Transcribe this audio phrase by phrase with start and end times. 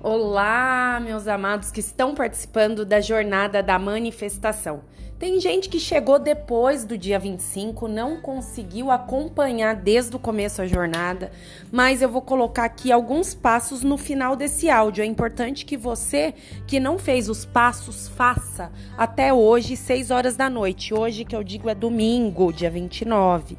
[0.00, 4.82] Olá, meus amados que estão participando da jornada da manifestação.
[5.18, 10.68] Tem gente que chegou depois do dia 25, não conseguiu acompanhar desde o começo a
[10.68, 11.32] jornada,
[11.72, 15.02] mas eu vou colocar aqui alguns passos no final desse áudio.
[15.02, 16.32] É importante que você
[16.64, 20.94] que não fez os passos faça até hoje, 6 horas da noite.
[20.94, 23.58] Hoje que eu digo é domingo, dia 29.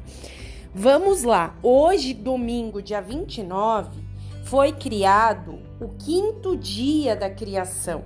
[0.74, 1.54] Vamos lá.
[1.62, 4.09] Hoje, domingo, dia 29,
[4.50, 8.02] foi criado o quinto dia da criação.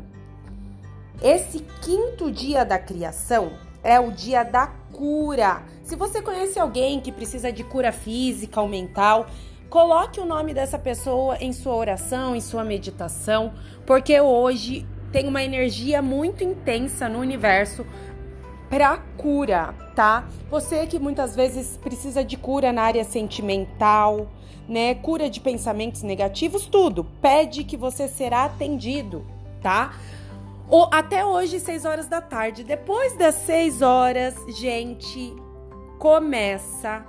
[1.22, 5.62] Esse quinto dia da criação é o dia da cura.
[5.82, 9.26] Se você conhece alguém que precisa de cura física ou mental,
[9.70, 13.54] coloque o nome dessa pessoa em sua oração, em sua meditação,
[13.86, 17.86] porque hoje tem uma energia muito intensa no universo
[18.74, 20.26] para cura, tá?
[20.50, 24.26] Você que muitas vezes precisa de cura na área sentimental,
[24.68, 24.96] né?
[24.96, 27.04] Cura de pensamentos negativos, tudo.
[27.22, 29.24] Pede que você será atendido,
[29.62, 29.94] tá?
[30.68, 32.64] Ou até hoje, 6 horas da tarde.
[32.64, 35.32] Depois das 6 horas, gente,
[36.00, 37.06] começa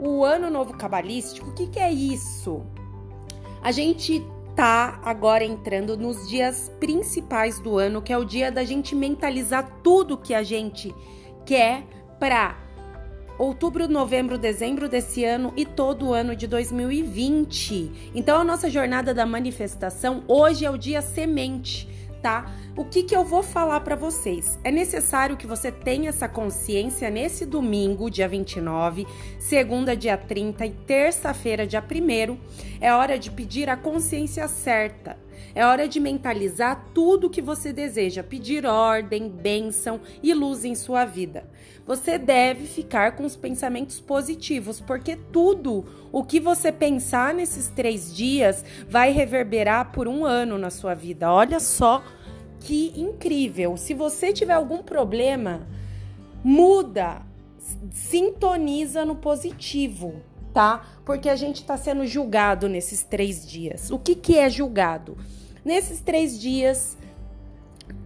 [0.00, 1.50] o ano novo cabalístico.
[1.50, 2.62] O que, que é isso?
[3.62, 8.64] A gente tá agora entrando nos dias principais do ano, que é o dia da
[8.64, 10.94] gente mentalizar tudo que a gente
[11.44, 11.84] quer
[12.18, 12.56] para
[13.38, 18.12] outubro, novembro, dezembro desse ano e todo o ano de 2020.
[18.14, 21.88] Então a nossa jornada da manifestação hoje é o dia semente,
[22.24, 22.50] tá?
[22.74, 24.58] O que que eu vou falar para vocês?
[24.64, 29.06] É necessário que você tenha essa consciência nesse domingo, dia 29,
[29.38, 32.38] segunda, dia 30 e terça-feira, dia 1
[32.80, 35.18] É hora de pedir a consciência certa
[35.54, 40.74] é hora de mentalizar tudo o que você deseja, pedir ordem, bênção e luz em
[40.74, 41.48] sua vida.
[41.86, 48.14] Você deve ficar com os pensamentos positivos, porque tudo o que você pensar nesses três
[48.14, 51.30] dias vai reverberar por um ano na sua vida.
[51.30, 52.02] Olha só
[52.60, 53.76] que incrível!
[53.76, 55.66] Se você tiver algum problema,
[56.42, 57.20] muda,
[57.90, 60.22] sintoniza no positivo
[60.54, 60.86] tá?
[61.04, 63.90] Porque a gente está sendo julgado nesses três dias.
[63.90, 65.18] O que, que é julgado?
[65.64, 66.96] Nesses três dias,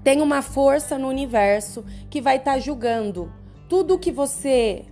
[0.03, 3.31] tem uma força no universo que vai estar tá julgando
[3.69, 4.87] tudo que você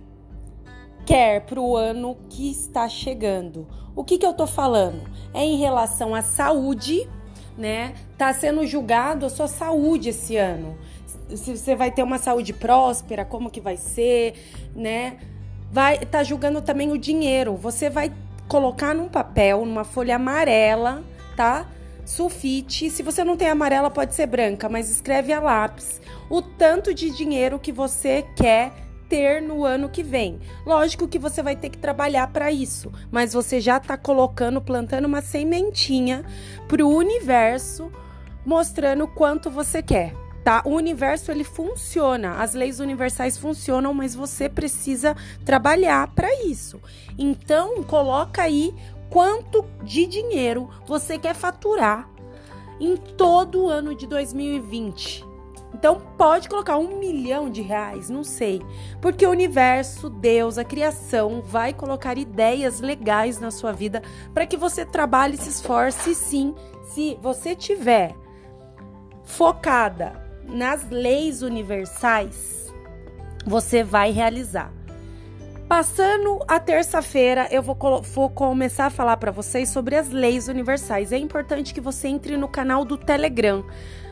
[1.05, 3.67] quer para o ano que está chegando.
[3.95, 5.09] O que, que eu tô falando?
[5.33, 7.09] É em relação à saúde,
[7.57, 7.95] né?
[8.17, 10.77] Tá sendo julgado a sua saúde esse ano.
[11.35, 14.35] Se você vai ter uma saúde próspera, como que vai ser,
[14.75, 15.17] né?
[15.71, 17.55] Vai tá julgando também o dinheiro.
[17.55, 18.11] Você vai
[18.47, 21.03] colocar num papel, numa folha amarela,
[21.35, 21.67] tá?
[22.05, 22.89] Sulfite.
[22.89, 27.09] Se você não tem amarela, pode ser branca, mas escreve a lápis o tanto de
[27.09, 28.71] dinheiro que você quer
[29.09, 30.39] ter no ano que vem.
[30.65, 35.05] Lógico que você vai ter que trabalhar para isso, mas você já está colocando, plantando
[35.05, 36.25] uma sementinha
[36.67, 37.91] para o universo,
[38.45, 40.61] mostrando quanto você quer tá?
[40.63, 45.13] O universo ele funciona, as leis universais funcionam, mas você precisa
[45.43, 46.79] trabalhar para isso.
[47.17, 48.73] Então, coloca aí
[49.09, 52.09] quanto de dinheiro você quer faturar
[52.79, 55.25] em todo o ano de 2020.
[55.73, 58.61] Então pode colocar um milhão de reais, não sei,
[59.01, 64.01] porque o universo, Deus, a criação vai colocar ideias legais na sua vida
[64.33, 68.15] para que você trabalhe, se esforce, sim, se você tiver
[69.25, 72.73] focada nas leis universais,
[73.45, 74.71] você vai realizar.
[75.67, 81.11] Passando a terça-feira, eu vou, vou, começar a falar para vocês sobre as leis universais.
[81.11, 83.65] É importante que você entre no canal do Telegram.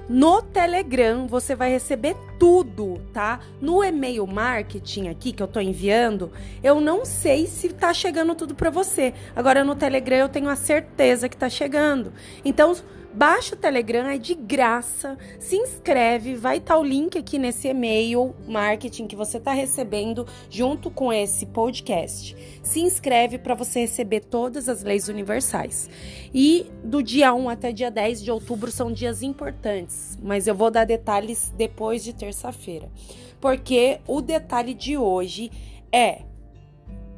[0.07, 3.39] No Telegram você vai receber tudo, tá?
[3.59, 6.29] No e-mail marketing aqui que eu tô enviando,
[6.61, 9.13] eu não sei se tá chegando tudo para você.
[9.33, 12.11] Agora no Telegram eu tenho a certeza que tá chegando.
[12.43, 12.75] Então,
[13.15, 15.17] Baixa o Telegram, é de graça.
[15.39, 20.27] Se inscreve, vai estar tá o link aqui nesse e-mail marketing que você está recebendo
[20.49, 22.35] junto com esse podcast.
[22.61, 25.89] Se inscreve para você receber todas as leis universais.
[26.33, 30.69] E do dia 1 até dia 10 de outubro são dias importantes, mas eu vou
[30.69, 32.91] dar detalhes depois de terça-feira.
[33.39, 35.49] Porque o detalhe de hoje
[35.89, 36.23] é: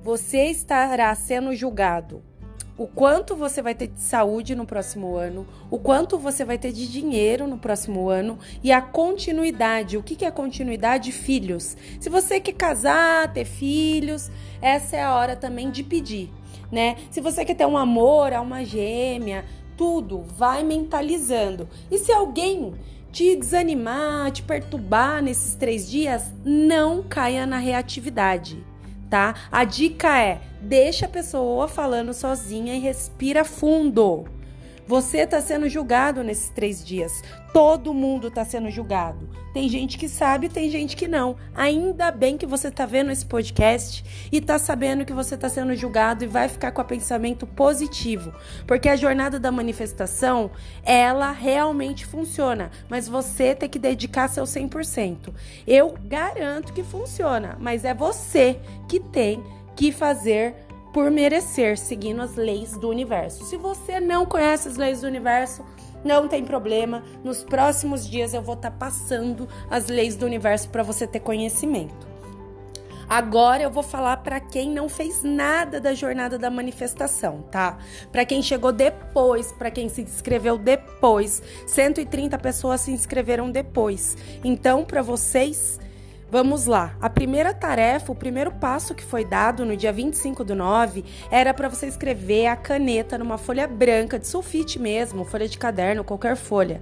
[0.03, 2.21] você estará sendo julgado
[2.77, 6.71] o quanto você vai ter de saúde no próximo ano, o quanto você vai ter
[6.71, 9.97] de dinheiro no próximo ano e a continuidade.
[9.97, 11.11] O que é continuidade?
[11.11, 11.75] Filhos.
[11.99, 14.29] Se você quer casar, ter filhos,
[14.61, 16.29] essa é a hora também de pedir,
[16.71, 16.97] né?
[17.09, 19.43] Se você quer ter um amor, uma gêmea,
[19.75, 21.67] tudo vai mentalizando.
[21.89, 22.75] E se alguém
[23.11, 28.63] te desanimar, te perturbar nesses três dias, não caia na reatividade
[29.09, 29.35] tá?
[29.51, 34.25] A dica é: deixa a pessoa falando sozinha e respira fundo.
[34.87, 37.21] Você está sendo julgado nesses três dias.
[37.51, 39.27] Todo mundo está sendo julgado.
[39.53, 41.35] Tem gente que sabe, tem gente que não.
[41.53, 45.75] Ainda bem que você está vendo esse podcast e está sabendo que você está sendo
[45.75, 48.31] julgado e vai ficar com o pensamento positivo,
[48.65, 50.51] porque a jornada da manifestação
[50.83, 55.33] ela realmente funciona, mas você tem que dedicar seu 100%.
[55.67, 58.57] Eu garanto que funciona, mas é você
[58.87, 59.43] que tem
[59.75, 60.66] que fazer
[60.97, 63.45] por merecer, seguindo as leis do universo.
[63.45, 65.63] Se você não conhece as leis do universo,
[66.03, 67.03] não tem problema.
[67.23, 71.19] Nos próximos dias eu vou estar tá passando as leis do universo para você ter
[71.19, 72.07] conhecimento.
[73.07, 77.77] Agora eu vou falar para quem não fez nada da jornada da manifestação, tá?
[78.11, 81.43] Para quem chegou depois, para quem se inscreveu depois.
[81.67, 84.17] 130 pessoas se inscreveram depois.
[84.43, 85.79] Então, para vocês,
[86.29, 86.97] Vamos lá.
[86.99, 91.53] A primeira tarefa, o primeiro passo que foi dado no dia 25 do 9 era
[91.53, 96.35] para você escrever a caneta numa folha branca, de sulfite mesmo, folha de caderno, qualquer
[96.35, 96.81] folha.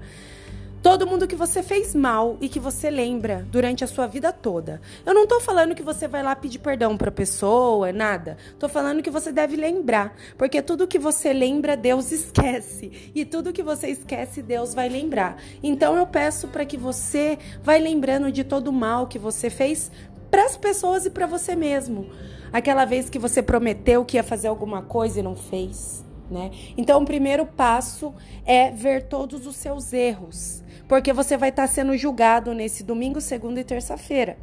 [0.86, 4.80] Todo mundo que você fez mal e que você lembra durante a sua vida toda.
[5.04, 8.38] Eu não tô falando que você vai lá pedir perdão pra pessoa, nada.
[8.60, 10.16] Tô falando que você deve lembrar.
[10.38, 13.12] Porque tudo que você lembra, Deus esquece.
[13.16, 15.42] E tudo que você esquece, Deus vai lembrar.
[15.64, 19.90] Então eu peço para que você vai lembrando de todo o mal que você fez
[20.30, 22.12] para as pessoas e para você mesmo.
[22.54, 26.05] Aquela vez que você prometeu que ia fazer alguma coisa e não fez.
[26.30, 26.52] Né?
[26.76, 28.14] Então, o primeiro passo
[28.46, 33.60] é ver todos os seus erros porque você vai estar sendo julgado nesse domingo, segunda
[33.60, 34.38] e terça-feira.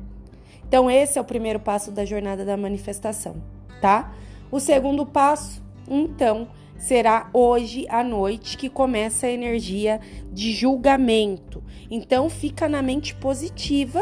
[0.67, 3.37] Então, esse é o primeiro passo da jornada da manifestação,
[3.81, 4.13] tá?
[4.51, 6.49] O segundo passo, então,
[6.83, 10.01] será hoje à noite que começa a energia
[10.33, 11.63] de julgamento.
[11.89, 14.01] Então, fica na mente positiva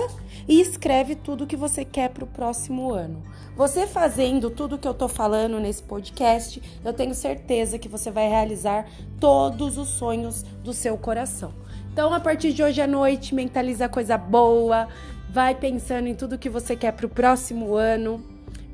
[0.49, 3.23] e escreve tudo que você quer para o próximo ano.
[3.55, 8.29] Você fazendo tudo que eu tô falando nesse podcast, eu tenho certeza que você vai
[8.29, 8.89] realizar
[9.21, 11.53] todos os sonhos do seu coração.
[11.93, 14.89] Então, a partir de hoje à noite, mentaliza coisa boa,
[15.29, 18.25] vai pensando em tudo que você quer para o próximo ano.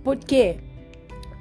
[0.04, 0.58] Porque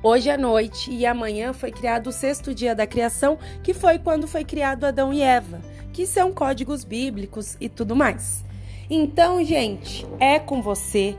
[0.06, 4.28] hoje à noite e amanhã foi criado o sexto dia da criação, que foi quando
[4.28, 5.60] foi criado Adão e Eva,
[5.92, 8.46] que são códigos bíblicos e tudo mais.
[8.88, 11.16] Então, gente, é com você.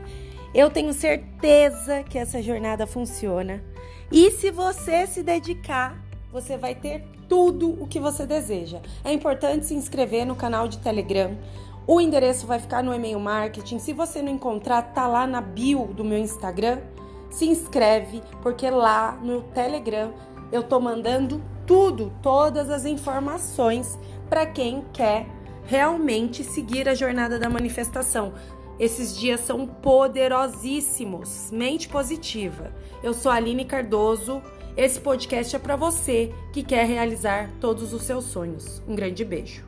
[0.55, 3.61] Eu tenho certeza que essa jornada funciona.
[4.09, 6.01] E se você se dedicar,
[6.31, 8.79] você vai ter tudo o que você deseja.
[9.03, 11.37] É importante se inscrever no canal de Telegram.
[11.85, 13.79] O endereço vai ficar no e-mail marketing.
[13.79, 16.79] Se você não encontrar, tá lá na bio do meu Instagram.
[17.29, 20.13] Se inscreve, porque lá no Telegram
[20.51, 23.97] eu tô mandando tudo, todas as informações
[24.29, 25.27] para quem quer
[25.65, 28.33] realmente seguir a jornada da manifestação.
[28.79, 31.49] Esses dias são poderosíssimos.
[31.51, 32.71] Mente positiva.
[33.03, 34.41] Eu sou Aline Cardoso
[34.77, 38.79] esse podcast é para você que quer realizar todos os seus sonhos.
[38.87, 39.66] Um grande beijo.